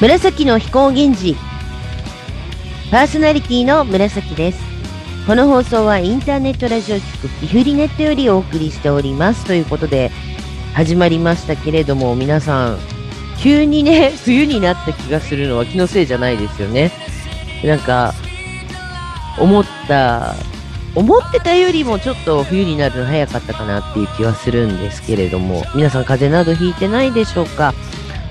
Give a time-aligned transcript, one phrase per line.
[0.00, 1.36] 紫の飛行源氏
[2.90, 4.60] パーソナリティの紫です。
[5.26, 9.44] この放送はインターネットラジオ局ピフリネットよりお送りしております。
[9.44, 10.10] ということで
[10.74, 12.78] 始まりましたけれども皆さん
[13.38, 16.90] 急にね 冬になった気がするのは気のせいじゃないですよね。
[17.62, 18.14] なんか
[19.38, 20.34] 思った
[20.94, 27.74] 思ってたよりもちょっと冬になるの早かったかなっていう気はするんですけれども皆さん風邪などひいてないでしょうか？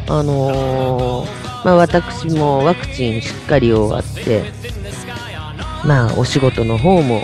[0.09, 4.43] あのーまあ、私もワクチンしっかり終わって、
[5.85, 7.21] まあ、お仕事の方も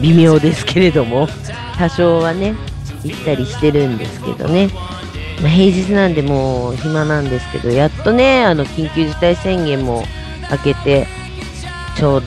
[0.00, 1.28] 微妙ですけれども、
[1.76, 2.54] 多少はね、
[3.04, 4.68] 行ったりしてるんですけどね。
[5.40, 10.04] まあ、平日なんでもう暇なんですけど、やっとね、あの、緊急事態宣言も
[10.50, 11.06] 明けて、
[11.96, 12.22] ちょっ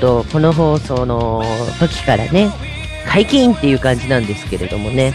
[0.00, 1.42] とこの放送の
[1.80, 2.50] 時からね、
[3.06, 5.14] 解禁っていう感じなんですけれどもね。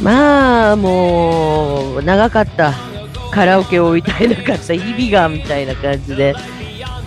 [0.00, 2.91] まあ、もう、長かった。
[3.32, 6.34] カラオケを歌えなかった日々がみたいな感じで、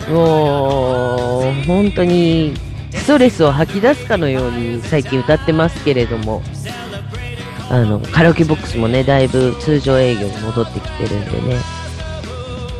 [0.09, 2.53] もう本当に
[2.91, 6.41] ストレスを吐き出すかのように最近歌ってますけれども、
[7.69, 11.59] あのカラオケボックスもね、だいぶ通常営業に戻ってきてるんでね、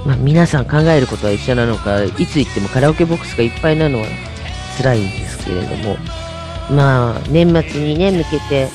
[0.05, 4.07] まあ、皆さん考えることは一緒なのか、いつ行ってもカラオケボックスがいっぱいなのは
[4.77, 5.97] 辛いんですけれども、
[6.71, 8.69] まあ、年末にね、向けて、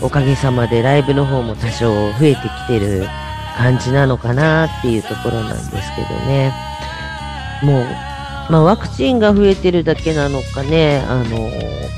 [0.00, 3.08] おかげさまでライブの方も多少増えてきてる
[3.56, 6.52] 感じなのかなっていうところなんですけどね。
[7.62, 7.84] もう、
[8.50, 11.50] まあ、ワクチンが増えてるだけなのかね、あの、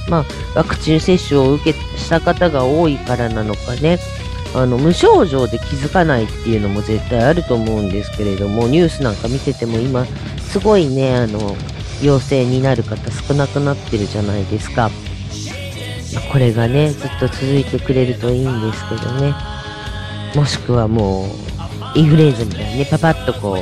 [0.09, 3.99] まあ、ワクチン接種を受けした方が多いからなのかね、
[4.55, 10.07] あの、無症状で気づかないっていうのも絶対あると思うんですけれども、ニュースなんか見てても今、
[10.41, 11.57] すごいね、あの、
[12.03, 14.91] 陽性になる方少なくなってるじゃないですか。
[16.31, 19.35] これがね、ずっと続いてくれるといいんですけどね。
[20.35, 21.46] もしくはもう、
[21.95, 23.57] インフルエンザみたいにね、パパッとこう、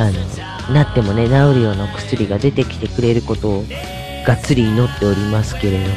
[0.00, 3.64] あの、なってもね、治るような薬が出てきてくれることを、
[4.26, 5.94] がっつり祈っておりますけれども、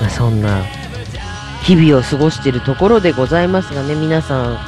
[0.00, 0.62] まあ、そんな、
[1.62, 4.58] 日々を過ごしているところでございますがね、皆さん、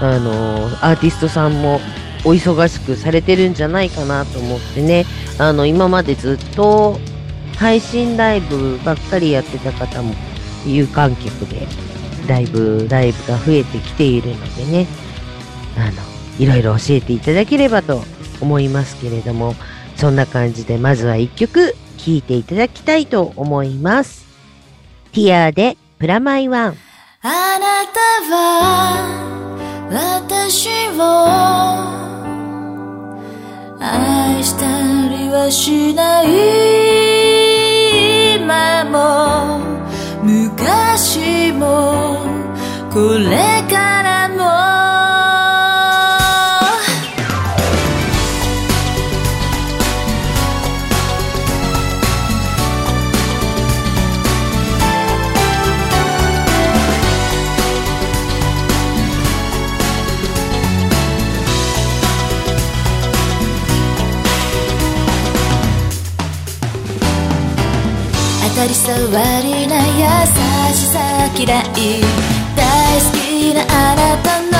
[0.00, 1.80] あの、アーティストさんも
[2.24, 5.04] お忙しくされてるんじゃないかなと思ってね、
[5.38, 6.98] あの、今までずっと
[7.56, 10.14] 配信ライブばっかりやってた方も
[10.66, 11.66] 有観客で
[12.26, 14.86] だいぶライブが増えてきているのでね、
[15.76, 15.92] あの、
[16.38, 18.02] いろいろ教えていただければと
[18.40, 19.54] 思いますけれども、
[19.96, 24.26] そんな感じでまずは一曲聴いていただきたいと思います。
[25.12, 26.76] ティアでプラマイワン。
[27.22, 28.00] あなた
[28.34, 29.22] は
[29.90, 30.68] 私
[30.98, 31.02] を
[33.78, 34.66] 愛した
[35.08, 36.26] りはしない
[38.36, 39.60] 今も
[40.22, 42.16] 昔も
[42.92, 44.11] これから
[69.12, 69.84] り障りな優
[70.74, 70.98] しさ
[71.36, 72.02] 嫌い。
[72.56, 72.64] 大
[72.98, 74.56] 好きなあなたの。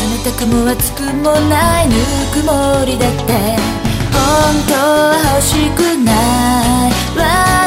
[0.00, 1.94] 冷たくも熱くもないぬ
[2.32, 3.32] くもりだって。
[4.12, 4.18] 本
[4.66, 6.12] 当は欲しくな
[6.88, 7.57] い。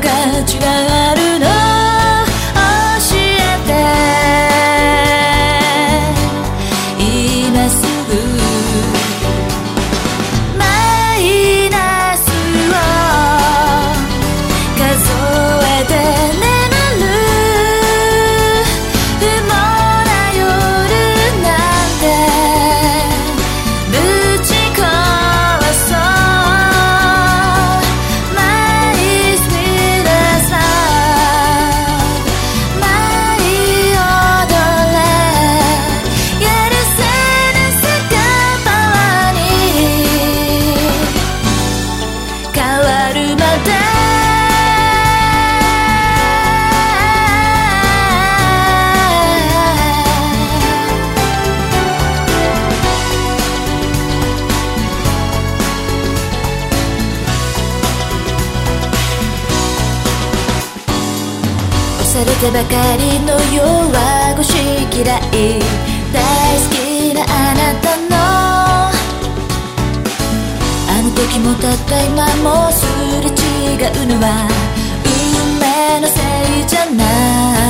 [0.00, 1.67] 価値があるの
[62.46, 63.66] ばかりの弱
[64.36, 64.46] 腰
[64.96, 65.60] 嫌い。
[66.12, 66.16] 大
[66.56, 68.14] 好きなあなたの。
[70.88, 72.86] あの時もたった今もす
[73.20, 73.32] れ違
[74.04, 74.48] うのは
[75.04, 76.14] 運命のせ
[76.60, 77.67] いじゃない。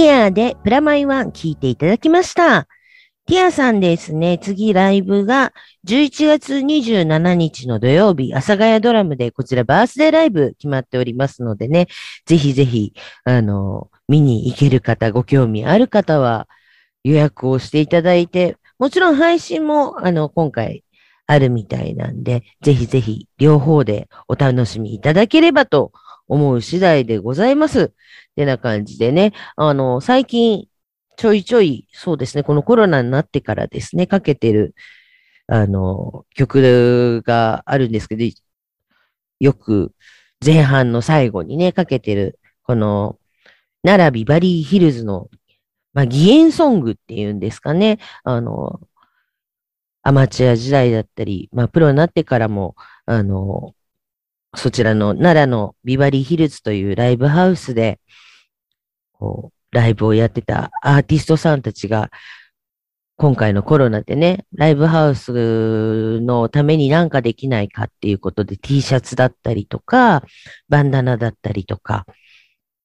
[0.00, 2.66] ティアでプラマイワン聞いていただきました。
[3.26, 5.52] ティアさんですね、次ライブが
[5.86, 11.86] 11月27日の土曜日、阿佐ヶ谷ドラムでこちらバースデーライブ決まっておりますのでね、
[12.24, 12.94] ぜひぜひ、
[13.24, 16.48] あの、見に行ける方、ご興味ある方は
[17.04, 20.82] 予約をしていただいて、もちろん配信も、あの、今回
[21.26, 25.92] あるみたいなんで、ぜひぜひ両方でお楽しみいただければと
[26.30, 27.92] 思う次第でございます。
[28.36, 30.68] てな感じでね、あの、最近、
[31.16, 34.74] ちょいちょい、そうですね、このコロナになってからですね、かけてる、
[35.48, 38.24] あの、曲があるんですけど、
[39.40, 39.92] よく
[40.44, 43.18] 前半の最後にね、かけてる、この、
[43.82, 45.28] 奈良ビバリーヒルズの、
[45.92, 48.80] まあ、義援ソングっていうんですかね、あの、
[50.02, 53.74] アマチュア時代だったり、まあ、プロになってからも、あの、
[54.56, 58.00] そちらの奈良のビバリーヒルズというライブハウスで、
[59.12, 62.10] こう、ライブをやってたアーティストさんたちが、
[63.16, 70.24] 今回のコロナでね、ライブハウスのためになんかできないかっていうことで T シャツだったりとか、
[70.68, 72.06] バンダナだったりとか、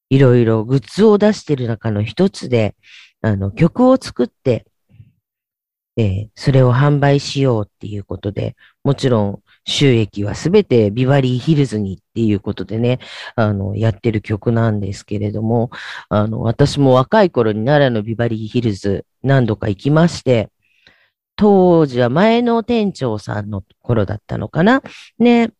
[0.09, 2.75] いろいろグッズを出してる中の一つで、
[3.21, 4.65] あの、曲を作って、
[5.97, 12.99] えーそれを販売しようっていうことで、もちろん収益はすべてビバリーヒルズにっていうことでね、
[13.35, 15.71] あの、やってる曲なんですけれども、
[16.09, 20.49] あの、私も若い頃に奈良のビバリーヒルズ何度か行きまして、
[21.35, 24.81] 当時は前の店長さんの頃だったのかな？
[25.19, 25.51] ね。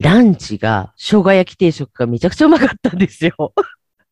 [0.00, 3.52] ランチが生姜焼き定食がめちゃくちゃうまかったんですよ。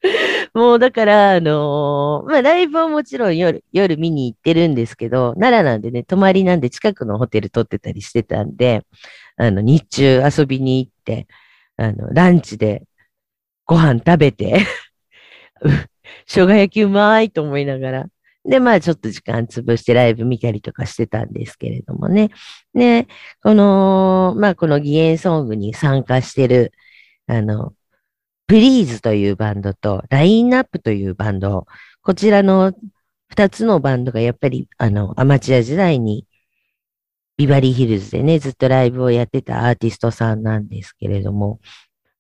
[0.55, 8.83] もうだから、あのーまあ、ライブはもちろん夜、夜見に行ってるんですけど、奈良なんでね、泊まりなんで近くのホテル取ってたりしてたんで、
[9.37, 11.27] あの、日中遊びに行って、
[11.77, 12.85] あの、ランチで
[13.67, 14.67] ご飯食べて、
[16.27, 18.07] 生姜焼きうまいと思いながら、
[18.45, 22.31] で、まあちょっと時間潰してライブ見たりとかしてたんですけれどもね。
[22.75, 23.07] ね、
[23.43, 26.73] この、まあこの義援ソングに参加してる、
[27.29, 27.73] あの、
[28.53, 31.67] プリーズというバンドと、ラインナップというバンド、
[32.03, 32.75] こちらの
[33.29, 36.27] 二つのバンドがやっぱり、あの、アマチュア時代に、
[37.39, 41.61] ビバリーヒルズでね、ずっとライブをやってたアーティストさんなんですけれども、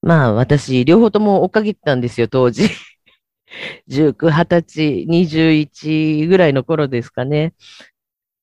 [0.00, 2.66] まあ私、両方とも追っかけてたんですよ、当時。
[3.88, 7.52] 19、20歳、21ぐらいの頃ですかね。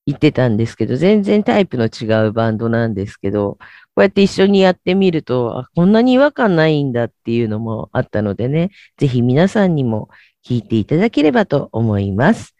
[0.05, 3.57] 言ってたんですけど、全然タイプの違うバンドなんですけど、
[3.99, 10.07] こうやって一緒にやってみると、こんなに違和感ないんだっていうのもあったのでね、ぜひ皆さんにも
[10.47, 12.55] 聞いていただければと思います。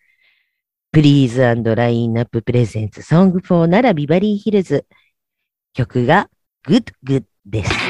[0.91, 4.85] プリーズラインナッププレゼンツソング4ならビバリーヒルズ。
[5.71, 6.29] 曲が
[6.67, 7.88] Good Good です。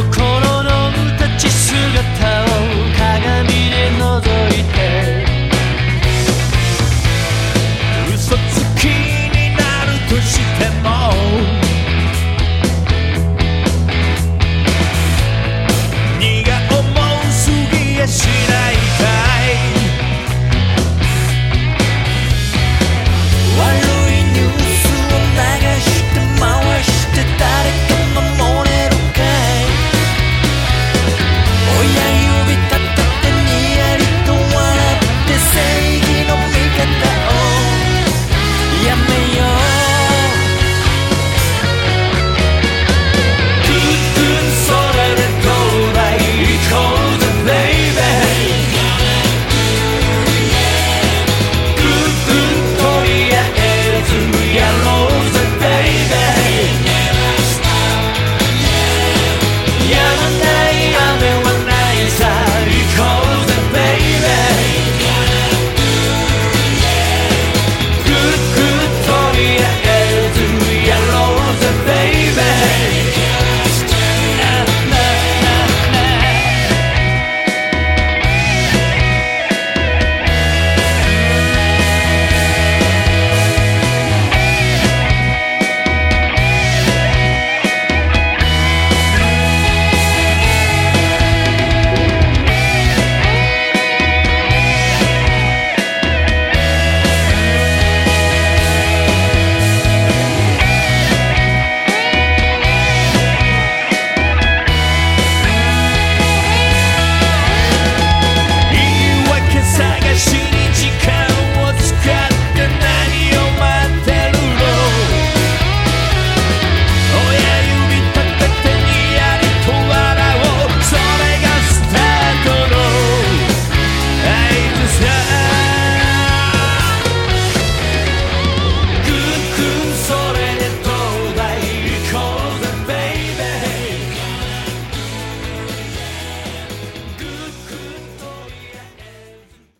[0.00, 0.37] difficult